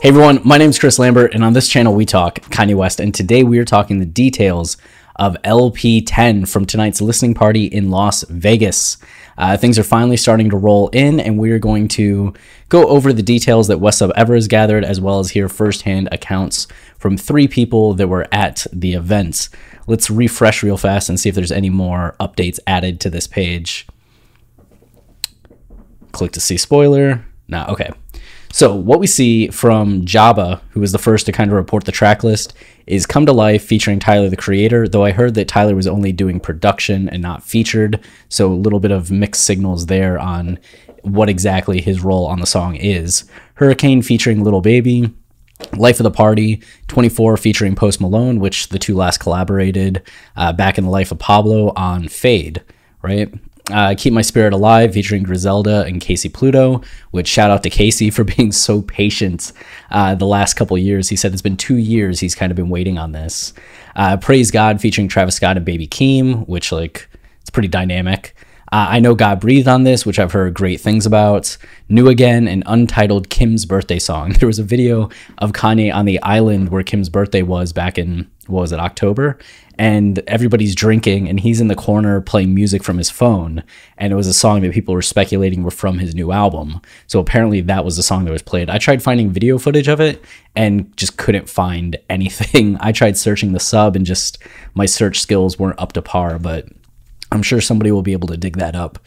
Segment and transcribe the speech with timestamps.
[0.00, 3.00] Hey everyone, my name is Chris Lambert, and on this channel we talk Kanye West,
[3.00, 4.76] and today we are talking the details
[5.16, 8.98] of LP10 from tonight's listening party in Las Vegas.
[9.36, 12.32] Uh, things are finally starting to roll in, and we are going to
[12.68, 17.16] go over the details that WestSubEver has gathered, as well as hear firsthand accounts from
[17.16, 19.48] three people that were at the event.
[19.88, 23.88] Let's refresh real fast and see if there's any more updates added to this page.
[26.12, 27.24] Click to see spoiler.
[27.48, 27.90] Nah, okay.
[28.52, 31.92] So what we see from Jabba, who was the first to kind of report the
[31.92, 32.54] track list,
[32.86, 36.12] is Come to Life featuring Tyler the Creator, though I heard that Tyler was only
[36.12, 40.58] doing production and not featured, so a little bit of mixed signals there on
[41.02, 43.24] what exactly his role on the song is.
[43.54, 45.12] Hurricane featuring Lil Baby,
[45.76, 50.02] Life of the Party, 24 featuring Post Malone, which the two last collaborated
[50.36, 52.62] uh, back in the life of Pablo on Fade,
[53.02, 53.32] right?
[53.70, 58.12] Uh, Keep My Spirit Alive featuring Griselda and KayCyy Pluto, which shout out to KayCyy
[58.14, 59.52] for being so patient
[59.90, 61.08] uh, the last couple years.
[61.08, 63.52] He said it's been two years he's kind of been waiting on this.
[63.94, 67.08] Uh, Praise God featuring Travis Scott and Baby Keem, which like
[67.40, 68.34] it's pretty dynamic.
[68.70, 71.56] Uh, I know God breathed on this, which I've heard great things about.
[71.88, 74.32] New Again, an untitled Kim's birthday song.
[74.38, 75.08] There was a video
[75.38, 79.38] of Kanye on the island where Kim's birthday was back in, what was it, October?
[79.78, 83.62] And everybody's drinking, and he's in the corner playing music from his phone.
[83.96, 86.80] And it was a song that people were speculating were from his new album.
[87.06, 88.70] So apparently that was the song that was played.
[88.70, 90.24] I tried finding video footage of it
[90.56, 92.76] and just couldn't find anything.
[92.80, 94.38] I tried searching the sub, and just
[94.74, 96.66] my search skills weren't up to par, but
[97.30, 98.98] I'm sure somebody will be able to dig that up.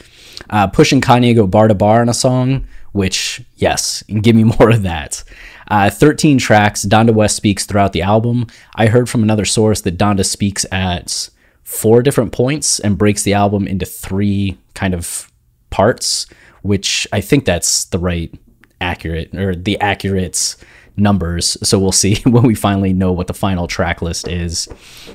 [0.50, 4.44] Uh, pushing Kanye go bar to bar on a song, which, yes, and give me
[4.60, 5.24] more of that.
[5.72, 8.46] Uh, 13 tracks, Donda West speaks throughout the album.
[8.76, 11.30] I heard from another source that Donda speaks at
[11.64, 15.32] four different points and breaks the album into three kind of
[15.70, 16.26] parts,
[16.62, 18.38] which I think that's the right
[18.82, 20.58] accurate or the accurate
[20.98, 21.58] numbers.
[21.64, 24.68] So we'll see when we finally know what the final track list is.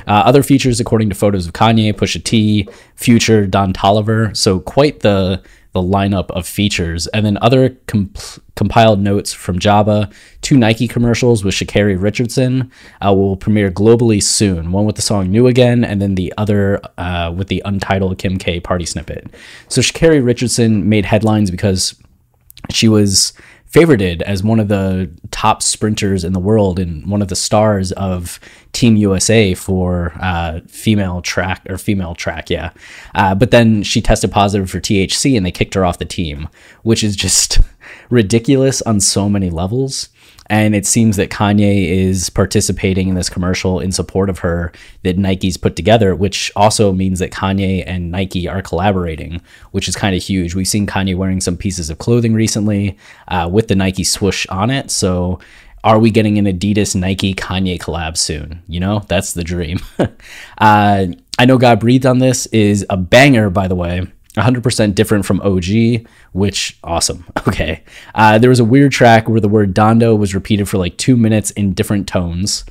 [0.06, 4.34] Uh, other features, according to photos of Kanye, Pusha T, Future, Don Toliver.
[4.34, 5.42] So quite the
[5.76, 8.18] the lineup of features, and then other comp-
[8.54, 10.08] compiled notes from Java,
[10.40, 12.70] Two Nike commercials with Sha'Carri Richardson
[13.04, 14.72] uh, will premiere globally soon.
[14.72, 18.38] One with the song "New Again," and then the other uh, with the untitled Kim
[18.38, 19.28] K party snippet.
[19.68, 21.94] So Sha'Carri Richardson made headlines because
[22.70, 23.32] she was
[23.76, 27.92] favorited as one of the top sprinters in the world and one of the stars
[27.92, 28.40] of
[28.72, 32.70] Team USA for uh, female track or female track, yeah.
[33.14, 36.48] Uh, but then she tested positive for THC and they kicked her off the team,
[36.84, 37.58] which is just
[38.10, 40.08] ridiculous on so many levels.
[40.48, 45.18] And it seems that Kanye is participating in this commercial in support of her that
[45.18, 49.40] Nike's put together, which also means that Kanye and Nike are collaborating,
[49.72, 50.54] which is kind of huge.
[50.54, 52.96] We've seen Kanye wearing some pieces of clothing recently
[53.28, 54.90] uh, with the Nike swoosh on it.
[54.90, 55.40] So
[55.86, 58.62] are we getting an Adidas Nike Kanye collab soon?
[58.66, 59.78] You know, that's the dream.
[60.58, 61.06] uh,
[61.38, 64.06] I know God breathed on this is a banger, by the way.
[64.36, 67.24] 100% different from OG, which awesome.
[67.48, 67.84] Okay.
[68.14, 71.16] Uh, there was a weird track where the word Dondo was repeated for like two
[71.16, 72.64] minutes in different tones.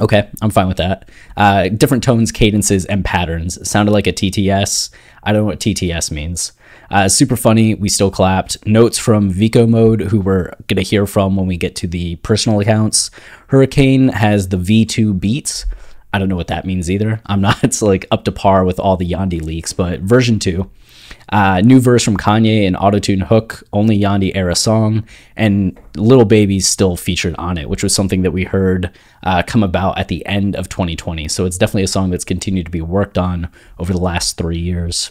[0.00, 1.10] Okay, I'm fine with that.
[1.36, 3.58] Uh, different tones, cadences, and patterns.
[3.58, 4.90] It sounded like a TTS.
[5.22, 6.52] I don't know what TTS means.
[6.90, 7.74] Uh, super funny.
[7.74, 8.66] We still clapped.
[8.66, 12.16] Notes from Vico Mode, who we're going to hear from when we get to the
[12.16, 13.10] personal accounts.
[13.48, 15.66] Hurricane has the V2 beats.
[16.12, 17.20] I don't know what that means either.
[17.26, 20.70] I'm not like up to par with all the Yandhi leaks, but version two.
[21.28, 25.06] Uh, new verse from Kanye and autotune hook, only Yandhi era song,
[25.36, 28.90] and Lil Baby's still featured on it, which was something that we heard
[29.22, 31.28] uh, come about at the end of 2020.
[31.28, 33.48] So it's definitely a song that's continued to be worked on
[33.78, 35.10] over the last three years.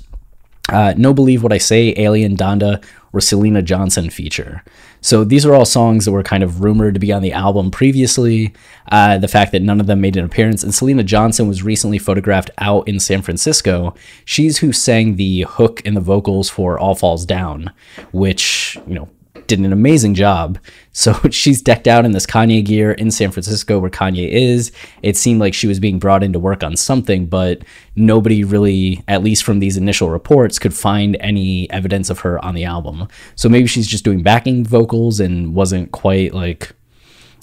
[0.70, 2.84] Uh, no Believe What I Say, Alien Donda,
[3.14, 4.64] or Syleena Johnson feature.
[5.02, 7.72] So these are all songs that were kind of rumored to be on the album
[7.72, 8.54] previously.
[8.92, 11.98] Uh, the fact that none of them made an appearance, and Syleena Johnson was recently
[11.98, 13.96] photographed out in San Francisco.
[14.26, 17.72] She's who sang the hook and the vocals for All Falls Down,
[18.12, 19.10] which, you know,
[19.48, 20.58] did an amazing job.
[20.92, 24.72] So she's decked out in this Kanye gear in San Francisco where Kanye is.
[25.02, 27.62] It seemed like she was being brought in to work on something, but
[27.96, 32.56] nobody really, at least from these initial reports, could find any evidence of her on
[32.56, 33.08] the album.
[33.36, 36.74] So maybe she's just doing backing vocals and wasn't quite like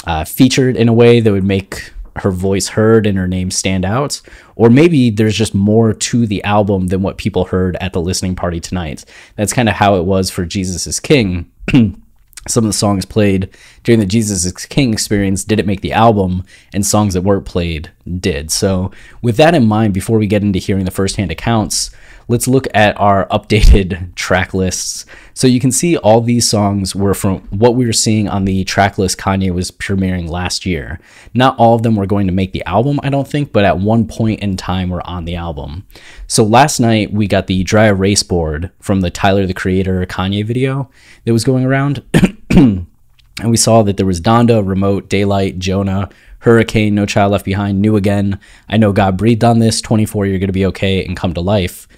[0.06, 3.84] uh, featured in a way that would make her voice heard and her name stand
[3.84, 4.20] out
[4.56, 8.34] or maybe there's just more to the album than what people heard at the listening
[8.34, 9.04] party tonight
[9.36, 11.48] that's kind of how it was for jesus is king
[12.48, 13.50] some of the songs played
[13.84, 17.90] during the Jesus is King experience didn't make the album, and songs that weren't played
[18.20, 18.50] did.
[18.50, 18.90] So,
[19.22, 21.90] with that in mind, before we get into hearing the firsthand accounts,
[22.28, 25.06] let's look at our updated track lists.
[25.34, 28.64] So you can see all these songs were from what we were seeing on the
[28.64, 31.00] track list Kanye was premiering last year.
[31.34, 33.78] Not all of them were going to make the album, I don't think, but at
[33.78, 35.86] one point in time were on the album.
[36.26, 40.44] So last night we got the dry erase board from the Tyler the Creator Kanye
[40.44, 40.90] video
[41.24, 42.04] that was going around.
[42.50, 42.86] and
[43.44, 46.10] we saw that there was Donda, Remote, Daylight, Jonah,
[46.40, 48.38] Hurricane, No Child Left Behind, New Again,
[48.68, 51.88] I Know God Breathed on This, 24, You're Gonna Be Okay, and Come to Life.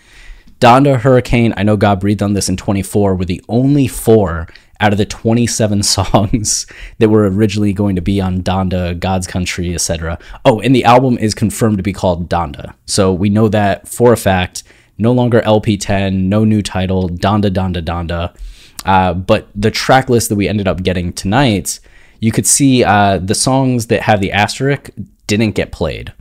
[0.60, 4.46] Donda, Hurricane, I Know God Breathed on This, and 24 were the only four
[4.78, 6.66] out of the 27 songs
[6.98, 10.18] that were originally going to be on Donda, God's Country, etc.
[10.44, 12.74] Oh, and the album is confirmed to be called Donda.
[12.84, 14.62] So we know that for a fact.
[14.98, 18.36] No longer LP10, no new title, Donda, Donda, Donda.
[18.84, 21.80] Uh, but the track list that we ended up getting tonight,
[22.20, 24.90] you could see uh, the songs that have the asterisk
[25.26, 26.12] didn't get played.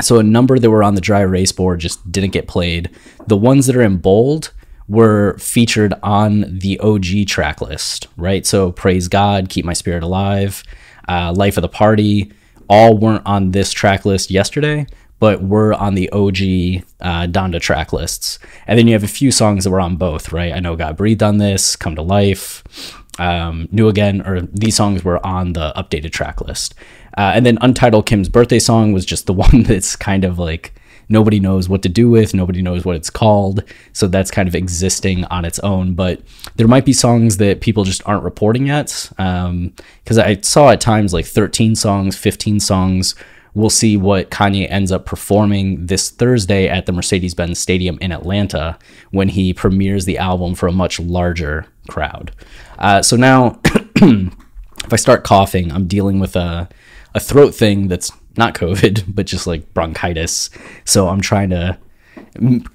[0.00, 2.90] So a number that were on the dry erase board just didn't get played.
[3.26, 4.52] The ones that are in bold
[4.88, 8.44] were featured on the OG track list, right?
[8.46, 10.62] So Praise God, Keep My Spirit Alive,
[11.08, 12.32] uh, Life of the Party,
[12.68, 14.86] all weren't on this track list yesterday,
[15.18, 18.38] but were on the OG uh, Donda track lists.
[18.66, 20.52] And then you have a few songs that were on both, right?
[20.52, 22.64] I know God breathed on this, Come to Life,
[23.18, 26.74] um, New Again, or these songs were on the updated track list.
[27.16, 30.74] Uh, and then Untitled Kim's birthday song was just the one that's kind of like
[31.08, 33.62] nobody knows what to do with, nobody knows what it's called.
[33.92, 35.94] So that's kind of existing on its own.
[35.94, 36.22] But
[36.56, 39.08] there might be songs that people just aren't reporting yet.
[39.10, 43.14] Because um, I saw at times like 13 songs, 15 songs.
[43.54, 48.10] We'll see what Kanye ends up performing this Thursday at the Mercedes Benz Stadium in
[48.10, 48.78] Atlanta
[49.10, 52.32] when he premieres the album for a much larger crowd.
[52.78, 56.70] Uh, so now, if I start coughing, I'm dealing with a
[57.14, 60.50] a throat thing that's not COVID, but just like bronchitis.
[60.84, 61.78] So I'm trying to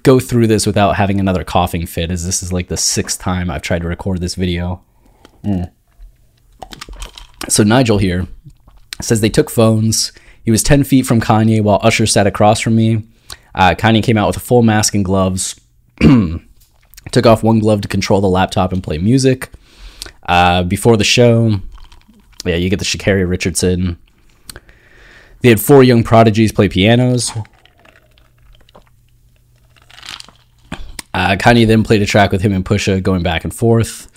[0.02, 3.50] go through this without having another coughing fit, as this is like the sixth time
[3.50, 4.82] I've tried to record this video.
[5.44, 5.70] Mm.
[7.48, 8.26] So Nigel here
[9.00, 10.12] says they took phones.
[10.44, 13.04] He was 10 feet from Kanye while Usher sat across from me.
[13.54, 15.60] Uh, Kanye came out with a full mask and gloves.
[16.00, 19.50] took off one glove to control the laptop and play music.
[20.26, 21.60] Uh, before the show,
[22.44, 23.98] yeah, you get the Sha'Carri Richardson
[25.40, 27.32] they had four young prodigies play pianos.
[31.14, 34.10] Uh, Kanye then played a track with him and Pusha going back and forth.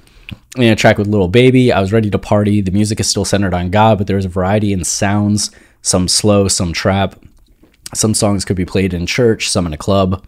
[0.56, 1.72] And a track with Lil Baby.
[1.72, 2.62] I was ready to party.
[2.62, 5.52] The music is still centered on God, but there's a variety in sounds
[5.82, 7.16] some slow, some trap.
[7.94, 10.26] Some songs could be played in church, some in a club.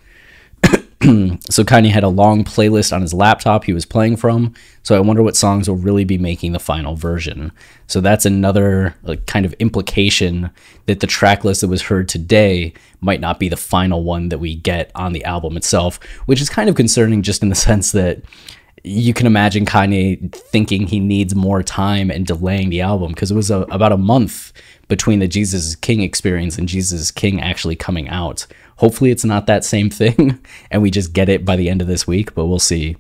[1.49, 4.53] so Kanye had a long playlist on his laptop he was playing from.
[4.83, 7.51] So I wonder what songs will really be making the final version.
[7.87, 10.49] So that's another like, kind of implication
[10.85, 14.37] that the track list that was heard today might not be the final one that
[14.37, 17.91] we get on the album itself, which is kind of concerning just in the sense
[17.91, 18.21] that
[18.85, 23.35] you can imagine Kanye thinking he needs more time and delaying the album because it
[23.35, 24.53] was a, about a month
[24.87, 28.45] between the Jesus King experience and Jesus King actually coming out.
[28.77, 30.39] Hopefully, it's not that same thing,
[30.71, 32.97] and we just get it by the end of this week, but we'll see.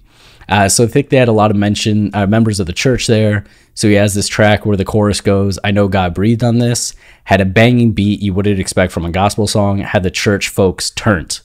[0.49, 3.07] Uh, so I think they had a lot of mention uh, members of the church
[3.07, 3.45] there.
[3.75, 6.93] So he has this track where the chorus goes, "I know God breathed on this."
[7.25, 9.79] Had a banging beat you wouldn't expect from a gospel song.
[9.79, 11.39] Had the church folks turned.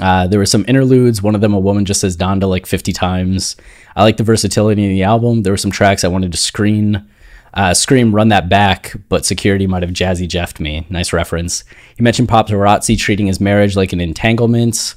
[0.00, 1.22] Uh, there were some interludes.
[1.22, 3.56] One of them, a woman just says Donda like 50 times.
[3.96, 5.42] I like the versatility in the album.
[5.42, 7.08] There were some tracks I wanted to screen
[7.54, 10.86] uh, Scream, run that back, but security might have jazzy jeffed me.
[10.88, 11.64] Nice reference.
[11.96, 14.94] He mentioned paparazzi treating his marriage like an entanglement.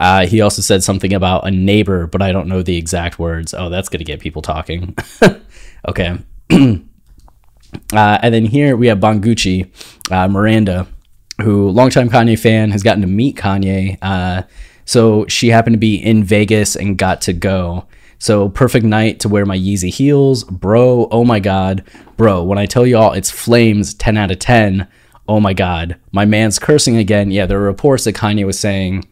[0.00, 3.54] Uh, he also said something about a neighbor, but I don't know the exact words.
[3.54, 4.96] Oh, that's going to get people talking.
[5.88, 6.18] okay.
[6.50, 6.82] uh,
[7.92, 9.70] and then here we have Bangucci,
[10.10, 10.88] uh, Miranda,
[11.42, 13.98] who, longtime Kanye fan, has gotten to meet Kanye.
[14.02, 14.42] Uh,
[14.84, 17.86] so she happened to be in Vegas and got to go.
[18.24, 21.08] So perfect night to wear my Yeezy heels, bro.
[21.10, 21.84] Oh my god,
[22.16, 22.42] bro.
[22.42, 24.88] When I tell y'all it's flames, 10 out of 10.
[25.28, 27.30] Oh my god, my man's cursing again.
[27.30, 29.06] Yeah, there are reports that Kanye was saying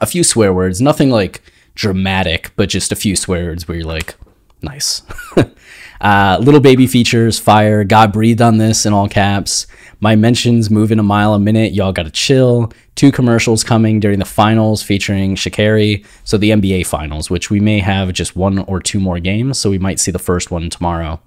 [0.00, 1.42] a few swear words, nothing like
[1.74, 4.16] dramatic, but just a few swear words where you're like,
[4.62, 5.02] Nice.
[6.00, 7.84] uh, Lil Baby features fire.
[7.84, 9.66] God breathed on this in all caps.
[10.00, 11.72] My mentions moving a mile a minute.
[11.74, 12.72] Y'all gotta chill.
[12.98, 16.04] Two commercials coming during the finals featuring Sha'Carri.
[16.24, 19.56] So the NBA finals, which we may have just one or two more games.
[19.56, 21.20] So we might see the first one tomorrow.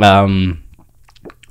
[0.00, 0.64] Um,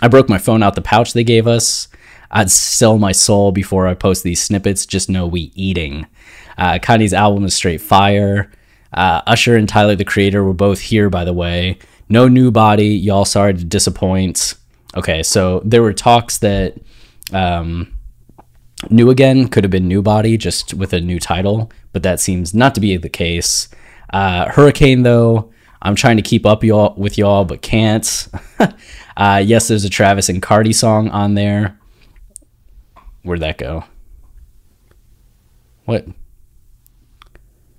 [0.00, 1.88] I broke my phone out the pouch they gave us.
[2.30, 4.86] I'd sell my soul before I post these snippets.
[4.86, 6.06] Just know we eating.
[6.56, 8.50] Uh, Kanye's album is straight fire.
[8.90, 11.76] Uh, Usher and Tyler the Creator were both here, by the way.
[12.08, 12.88] No new body.
[12.88, 14.54] Y'all sorry to disappoint.
[14.96, 16.78] Okay, so there were talks that
[17.34, 17.93] um,
[18.90, 22.54] New Again could have been New Body, just with a new title, but that seems
[22.54, 23.68] not to be the case.
[24.12, 28.28] Uh, Hurricane, though, I'm trying to keep up y'all with y'all, but can't.
[29.16, 31.78] uh, yes, there's a Travis and Cardi song on there.
[33.22, 33.84] Where'd that go?
[35.84, 36.06] What?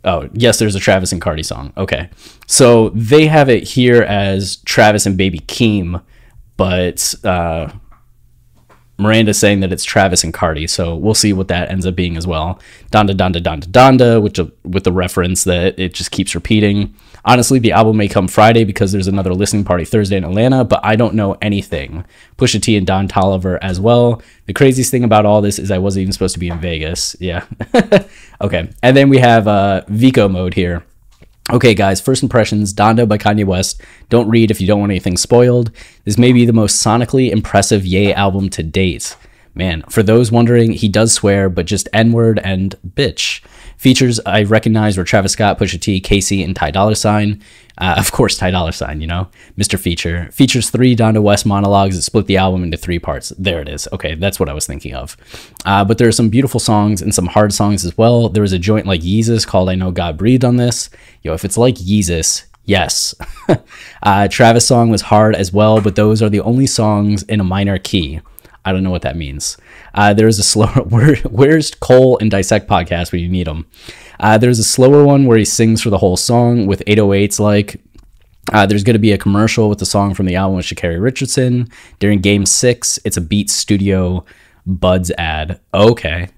[0.03, 1.74] Oh, yes, there's a Travis and Cardi song.
[1.77, 2.09] Okay.
[2.45, 6.03] So they have it here as Travis and Baby Keem,
[6.57, 7.71] but uh,
[8.97, 10.67] Miranda's saying that it's Travis and Cardi.
[10.67, 12.59] So we'll see what that ends up being as well.
[12.91, 16.95] Donda, Donda, Donda, Donda, which with the reference that it just keeps repeating.
[17.25, 20.79] Honestly, the album may come Friday because there's another listening party Thursday in Atlanta, but
[20.83, 22.05] I don't know anything.
[22.37, 24.21] Pusha T and Don Toliver as well.
[24.45, 27.15] The craziest thing about all this is I wasn't even supposed to be in Vegas.
[27.19, 27.45] Yeah.
[28.41, 28.69] okay.
[28.81, 30.85] And then we have uh, Vico mode here.
[31.51, 33.79] Okay, guys, first impressions Donda by Kanye West.
[34.09, 35.69] Don't read if you don't want anything spoiled.
[36.03, 39.15] This may be the most sonically impressive Ye album to date.
[39.53, 43.41] Man, for those wondering, he does swear, but just N word and bitch.
[43.85, 47.39] Features I recognize were Travis Scott, Pusha T, KayCyy, and Ty Dolla Sign.
[47.77, 49.27] Uh, of course, Ty Dolla Sign, you know,
[49.59, 49.77] Mr.
[49.77, 50.27] Feature.
[50.31, 53.31] Features three Donda West monologues that split the album into three parts.
[53.37, 53.87] There it is.
[53.93, 55.15] Okay, that's what I was thinking of.
[55.65, 58.27] Uh, but there are some beautiful songs and some hard songs as well.
[58.27, 60.89] There was a joint like Yeezus called I Know God Breathed on this.
[61.21, 63.13] Yo, if it's like Yeezus, yes.
[64.01, 67.43] uh, Travis song was hard as well, but those are the only songs in a
[67.43, 68.19] minor key.
[68.65, 69.57] I don't know what that means.
[69.93, 70.67] Uh, there's a slower.
[70.89, 73.67] Where, where's Cole and Dissect podcast when you need them?
[74.19, 77.39] Uh, there's a slower one where he sings for the whole song with 808s.
[77.39, 77.81] Like
[78.51, 81.01] uh, there's going to be a commercial with the song from the album with Sha'Carri
[81.01, 81.69] Richardson
[82.00, 83.00] during Game Six.
[83.05, 84.25] It's a Beat Studio
[84.65, 85.60] Buds ad.
[85.74, 86.29] Okay,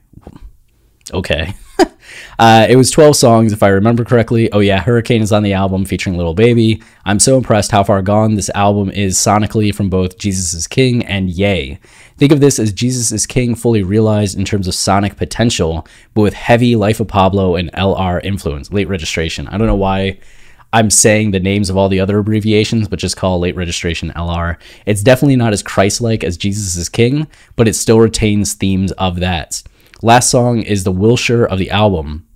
[1.14, 1.54] okay.
[2.40, 4.52] uh, it was 12 songs, if I remember correctly.
[4.52, 6.82] Oh, yeah, Hurricane is on the album featuring Lil Baby.
[7.06, 11.06] I'm so impressed how far gone this album is sonically from both Jesus is King
[11.06, 11.80] and Ye.
[12.18, 16.22] Think of this as Jesus is King fully realized in terms of sonic potential, but
[16.22, 19.48] with heavy Life of Pablo and LR influence, late registration.
[19.48, 20.18] I don't know why
[20.74, 24.58] I'm saying the names of all the other abbreviations, but just call late registration LR.
[24.86, 28.92] It's definitely not as Christ like as Jesus is King, but it still retains themes
[28.94, 29.62] of that.
[30.02, 32.28] Last song is the Wilshire of the album.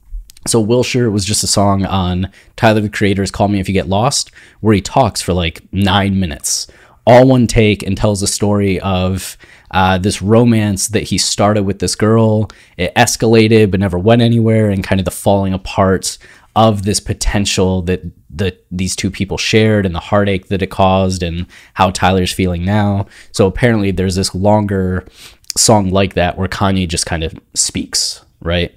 [0.47, 3.89] So Wilshire was just a song on Tyler the Creator's Call Me If You Get
[3.89, 6.67] Lost, where he talks for like nine minutes,
[7.05, 9.38] all one take, and tells a story of
[9.71, 12.49] uh, this romance that he started with this girl.
[12.77, 16.17] It escalated but never went anywhere, and kind of the falling apart
[16.55, 21.23] of this potential that that these two people shared and the heartache that it caused
[21.23, 23.05] and how Tyler's feeling now.
[23.31, 25.05] So apparently there's this longer
[25.57, 28.73] song like that where Kanye just kind of speaks, right?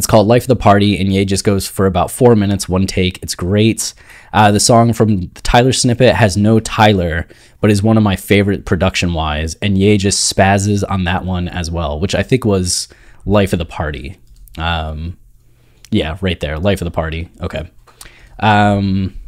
[0.00, 2.86] It's called Life of the Party, and Ye just goes for about four minutes, one
[2.86, 3.22] take.
[3.22, 3.92] It's great.
[4.32, 7.28] Uh, the song from the Tyler snippet has no Tyler,
[7.60, 9.56] but is one of my favorite production wise.
[9.56, 12.88] And Ye just spazzes on that one as well, which I think was
[13.26, 14.16] Life of the Party.
[14.56, 15.18] Um,
[15.90, 16.58] yeah, right there.
[16.58, 17.28] Life of the Party.
[17.42, 17.70] Okay.
[18.38, 19.19] Um,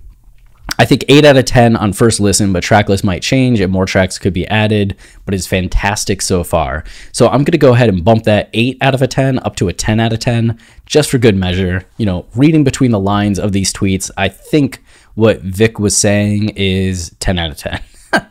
[0.78, 3.84] I think 8 out of 10 on first listen, but tracklist might change and more
[3.84, 6.84] tracks could be added, but it's fantastic so far.
[7.12, 9.56] So I'm going to go ahead and bump that 8 out of a 10 up
[9.56, 11.84] to a 10 out of 10 just for good measure.
[11.98, 14.82] You know, reading between the lines of these tweets, I think
[15.14, 17.80] what Vic was saying is 10 out of 10.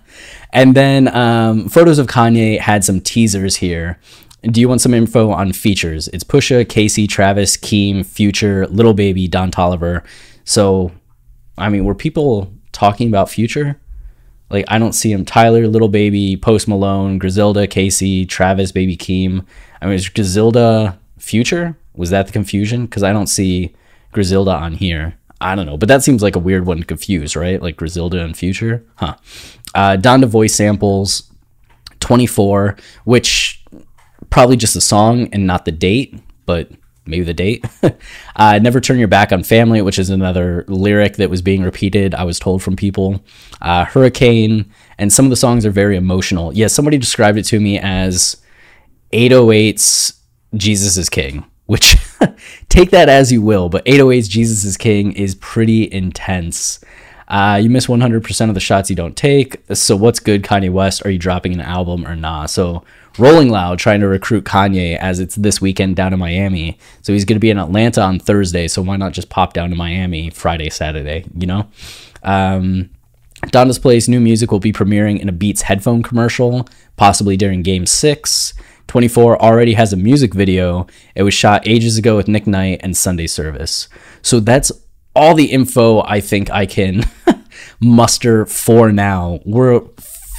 [0.54, 4.00] and then um, photos of Kanye had some teasers here.
[4.42, 6.08] Do you want some info on features?
[6.08, 10.04] It's Pusha, KayCyy, Travis, Keem, Future, Lil Baby, Don Toliver.
[10.44, 10.92] So
[11.58, 13.80] I mean, were people talking about Future?
[14.50, 15.24] Like, I don't see him.
[15.24, 19.46] Tyler, Lil Baby, Post Malone, Griselda, KayCyy, Travis, Baby Keem.
[19.82, 21.78] I mean, is Griselda Future?
[21.96, 22.86] Was that the confusion?
[22.86, 23.74] Because I don't see
[24.12, 25.16] Griselda on here.
[25.40, 27.62] I don't know, but that seems like a weird one to confuse, right?
[27.62, 29.16] Like Griselda and Future, huh?
[29.74, 31.32] Uh, Donda voice samples,
[32.00, 33.64] 24, which
[34.30, 36.70] probably just a song and not the date, but
[37.06, 37.66] maybe the date.
[38.36, 42.14] uh, Never Turn Your Back on Family, which is another lyric that was being repeated,
[42.14, 43.24] I was told from people.
[43.62, 46.54] Uh, Hurricane, and some of the songs are very emotional.
[46.54, 48.38] Yeah, somebody described it to me as
[49.14, 50.14] 808's
[50.56, 51.96] Jesus is King, which
[52.70, 56.84] take that as you will, but 808's Jesus is King is pretty intense.
[57.28, 59.62] Uh, you miss 100% of the shots you don't take.
[59.74, 61.06] So, what's good, Kanye West?
[61.06, 62.50] Are you dropping an album or not?
[62.50, 62.84] So,
[63.18, 66.78] Rolling Loud trying to recruit Kanye as it's this weekend down in Miami.
[67.02, 68.68] So, he's going to be in Atlanta on Thursday.
[68.68, 71.68] So, why not just pop down to Miami Friday, Saturday, you know?
[72.24, 72.90] Um,
[73.48, 77.86] Donda's Place new music will be premiering in a Beats headphone commercial, possibly during Game
[77.86, 78.54] 6.
[78.88, 80.86] 24 already has a music video.
[81.16, 83.88] It was shot ages ago with Nick Knight and Sunday Service.
[84.22, 84.72] So that's
[85.16, 87.06] all the info I think I can
[87.80, 89.40] muster for now.
[89.46, 89.82] We're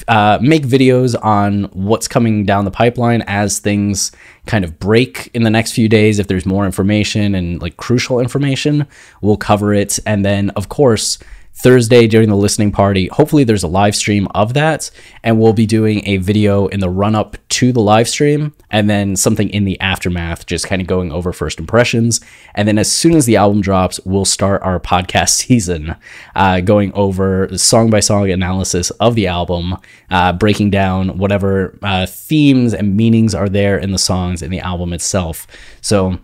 [0.09, 4.13] uh, make videos on what's coming down the pipeline as things
[4.47, 6.19] kind of break in the next few days.
[6.19, 8.87] If there's more information and like crucial information,
[9.21, 9.99] we'll cover it.
[10.07, 11.19] And then, of course,
[11.55, 13.09] Thursday during the listening party.
[13.09, 14.91] Hopefully, there's a live stream of that,
[15.23, 18.89] and we'll be doing a video in the run up to the live stream, and
[18.89, 22.21] then something in the aftermath, just kind of going over first impressions.
[22.55, 25.95] And then, as soon as the album drops, we'll start our podcast season,
[26.35, 29.77] uh, going over song by song analysis of the album,
[30.11, 34.61] uh, breaking down whatever uh, themes and meanings are there in the songs in the
[34.61, 35.47] album itself.
[35.81, 36.19] So,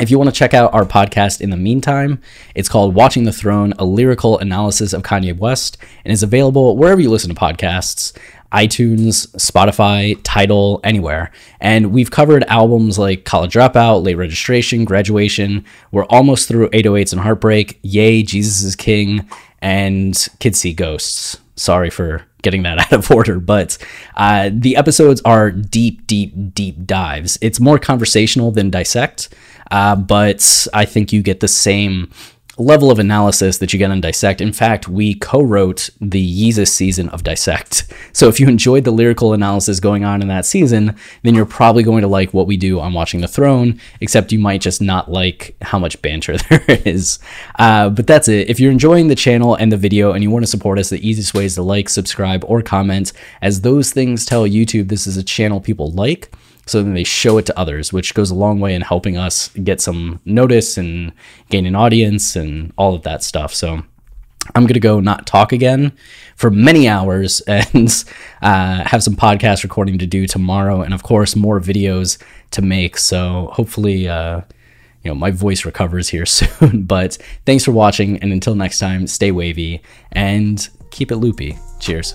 [0.00, 2.20] if you want to check out our podcast in the meantime,
[2.54, 7.00] it's called Watching the Throne, a lyrical analysis of Kanye West, and is available wherever
[7.00, 8.16] you listen to podcasts
[8.52, 11.30] iTunes, Spotify, Tidal, anywhere.
[11.60, 15.64] And we've covered albums like College Dropout, Late Registration, Graduation.
[15.92, 19.28] We're almost through 808s and Heartbreak, Ye, Jesus is King,
[19.60, 21.38] and Kids See Ghosts.
[21.56, 23.76] Sorry for getting that out of order, but
[24.16, 27.38] uh, the episodes are deep, deep, deep dives.
[27.42, 29.28] It's more conversational than dissect.
[29.70, 32.10] Uh, but I think you get the same
[32.58, 34.40] level of analysis that you get on Dissect.
[34.40, 37.84] In fact, we co wrote the Yeezus season of Dissect.
[38.14, 41.84] So if you enjoyed the lyrical analysis going on in that season, then you're probably
[41.84, 45.08] going to like what we do on Watching the Throne, except you might just not
[45.08, 47.20] like how much banter there is.
[47.60, 48.50] Uh, but that's it.
[48.50, 51.06] If you're enjoying the channel and the video and you want to support us, the
[51.06, 55.16] easiest way is to like, subscribe, or comment, as those things tell YouTube this is
[55.16, 56.32] a channel people like
[56.68, 59.48] so then they show it to others, which goes a long way in helping us
[59.64, 61.12] get some notice and
[61.48, 63.54] gain an audience and all of that stuff.
[63.54, 63.82] So
[64.54, 65.92] I'm going to go not talk again
[66.36, 68.04] for many hours and
[68.42, 70.82] uh, have some podcast recording to do tomorrow.
[70.82, 72.98] And of course, more videos to make.
[72.98, 74.42] So hopefully, uh,
[75.02, 76.84] you know, my voice recovers here soon.
[76.84, 78.18] but thanks for watching.
[78.18, 81.58] And until next time, stay wavy and keep it loopy.
[81.80, 82.14] Cheers.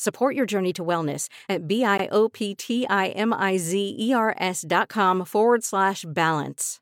[0.00, 6.80] Support your journey to wellness at B-I-O-P-T-I-M-I-Z-E-R-S dot com forward slash balance.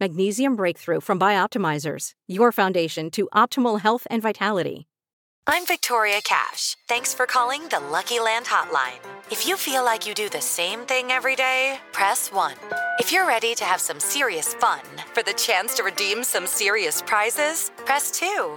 [0.00, 4.88] Magnesium Breakthrough from Bioptimizers, your foundation to optimal health and vitality.
[5.46, 6.76] I'm Victoria Cash.
[6.88, 8.98] Thanks for calling the Lucky Land Hotline.
[9.30, 12.54] If you feel like you do the same thing every day, press 1.
[12.98, 14.80] If you're ready to have some serious fun
[15.14, 18.56] for the chance to redeem some serious prizes, press 2.